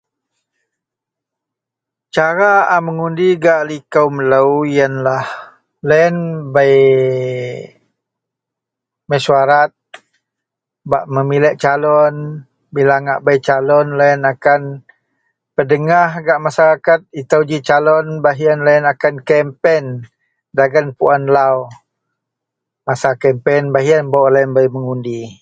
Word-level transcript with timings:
cara 2.15 2.53
a 2.75 2.77
mengundi 2.85 3.27
gak 3.43 3.61
liko 3.69 4.03
melou 4.15 4.51
ienlah, 4.75 5.25
loyien 5.89 6.15
bei 6.53 6.77
masyuarat 9.09 9.71
bak 10.91 11.03
memiliek 11.13 11.55
calon, 11.63 12.15
bila 12.73 12.95
ngak 13.05 13.23
bei 13.25 13.37
calon 13.47 13.87
loyien 13.99 14.23
akan 14.33 14.61
pedegah 15.55 16.09
gak 16.25 16.43
masyarakat 16.45 16.99
itou 17.21 17.41
ji 17.49 17.57
calon, 17.69 18.05
baih 18.23 18.39
ien 18.45 18.59
loyien 18.65 18.87
akan 18.93 19.15
kempen 19.29 19.83
dagen 20.57 20.87
peluen 20.97 21.23
lau 21.35 21.57
masa 22.87 23.09
kempen, 23.21 23.61
baih 23.73 23.87
ien 23.91 24.05
barulah 24.11 24.43
mengundi 24.75 25.21